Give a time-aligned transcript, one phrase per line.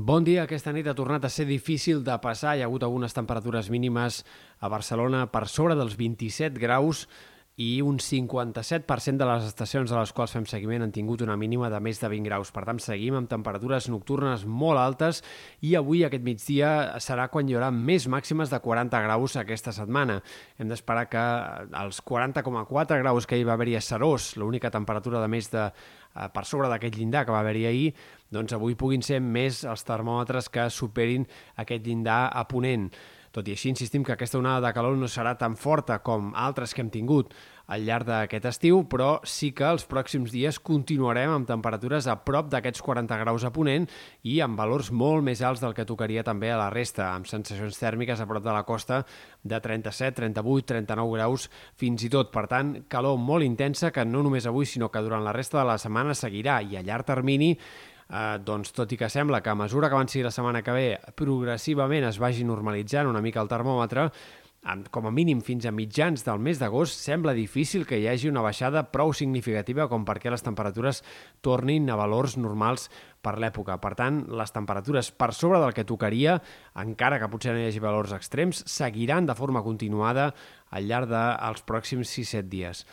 [0.00, 0.46] Bon dia.
[0.46, 2.54] Aquesta nit ha tornat a ser difícil de passar.
[2.56, 4.22] Hi ha hagut algunes temperatures mínimes
[4.56, 7.02] a Barcelona per sobre dels 27 graus
[7.60, 11.68] i un 57% de les estacions a les quals fem seguiment han tingut una mínima
[11.68, 12.52] de més de 20 graus.
[12.56, 15.20] Per tant, seguim amb temperatures nocturnes molt altes
[15.68, 16.70] i avui, aquest migdia,
[17.04, 20.22] serà quan hi haurà més màximes de 40 graus aquesta setmana.
[20.56, 21.26] Hem d'esperar que
[21.82, 26.28] els 40,4 graus que hi va haver-hi a Serós, l'única temperatura de més de eh,
[26.32, 27.94] per sobre d'aquest llindar que va haver-hi ahir,
[28.32, 31.28] doncs avui puguin ser més els termòmetres que superin
[31.60, 32.88] aquest llindar a Ponent.
[33.30, 36.74] Tot i així, insistim que aquesta onada de calor no serà tan forta com altres
[36.74, 37.34] que hem tingut
[37.70, 42.48] al llarg d'aquest estiu, però sí que els pròxims dies continuarem amb temperatures a prop
[42.50, 43.86] d'aquests 40 graus a Ponent
[44.26, 47.78] i amb valors molt més alts del que tocaria també a la resta, amb sensacions
[47.78, 49.04] tèrmiques a prop de la costa
[49.44, 51.46] de 37, 38, 39 graus
[51.78, 52.34] fins i tot.
[52.34, 55.68] Per tant, calor molt intensa que no només avui, sinó que durant la resta de
[55.70, 57.54] la setmana seguirà i a llarg termini
[58.10, 60.86] eh, doncs tot i que sembla que a mesura que avanci la setmana que ve
[61.16, 64.10] progressivament es vagi normalitzant una mica el termòmetre,
[64.92, 68.42] com a mínim fins a mitjans del mes d'agost, sembla difícil que hi hagi una
[68.44, 71.00] baixada prou significativa com perquè les temperatures
[71.40, 72.90] tornin a valors normals
[73.24, 73.78] per l'època.
[73.80, 76.36] Per tant, les temperatures per sobre del que tocaria,
[76.76, 80.34] encara que potser no hi hagi valors extrems, seguiran de forma continuada
[80.70, 82.84] al llarg dels pròxims 6-7 dies.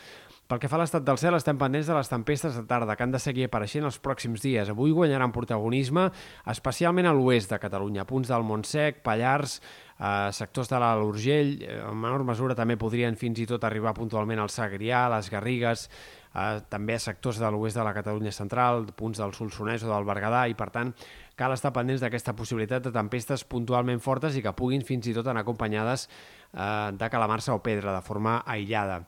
[0.48, 3.04] Pel que fa a l'estat del cel, estem pendents de les tempestes de tarda, que
[3.04, 4.70] han de seguir apareixent els pròxims dies.
[4.72, 6.06] Avui guanyaran protagonisme,
[6.48, 9.58] especialment a l'oest de Catalunya, punts del Montsec, Pallars,
[9.98, 13.92] eh, sectors de l'Alt Urgell, eh, en menor mesura també podrien fins i tot arribar
[13.92, 15.90] puntualment al Segrià, les Garrigues,
[16.34, 20.08] eh, també a sectors de l'oest de la Catalunya central, punts del Solsonès o del
[20.08, 20.94] Berguedà, i per tant
[21.36, 25.26] cal estar pendents d'aquesta possibilitat de tempestes puntualment fortes i que puguin fins i tot
[25.26, 26.08] anar acompanyades
[26.54, 29.04] eh, de calamarsa o pedra de forma aïllada.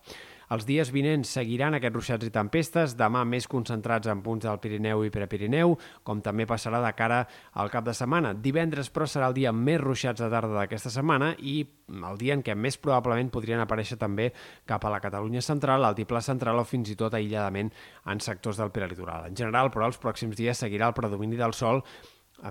[0.51, 5.05] Els dies vinents seguiran aquests ruixats i tempestes, demà més concentrats en punts del Pirineu
[5.07, 7.21] i Prepirineu, com també passarà de cara
[7.63, 8.33] al cap de setmana.
[8.35, 12.43] Divendres, però, serà el dia més ruixats de tarda d'aquesta setmana i el dia en
[12.43, 14.33] què més probablement podrien aparèixer també
[14.67, 17.71] cap a la Catalunya central, l'altiplà central o fins i tot aïlladament
[18.11, 19.31] en sectors del peritoral.
[19.31, 21.85] En general, però, els pròxims dies seguirà el predomini del sol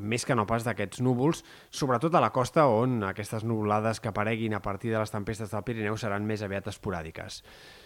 [0.01, 4.53] més que no pas d'aquests núvols, sobretot a la costa on aquestes nuvolades que apareguin
[4.53, 7.41] a partir de les tempestes del Pirineu seran més aviat esporàdiques.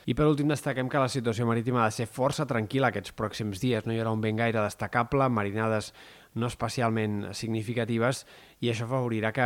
[0.05, 3.61] I per últim destaquem que la situació marítima ha de ser força tranquil·la aquests pròxims
[3.63, 3.85] dies.
[3.87, 5.93] No hi haurà un vent gaire destacable, marinades
[6.33, 8.23] no especialment significatives
[8.63, 9.45] i això favorirà que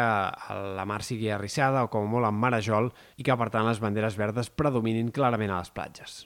[0.77, 4.17] la mar sigui arrissada o com molt amb marejol i que per tant les banderes
[4.19, 6.23] verdes predominin clarament a les platges.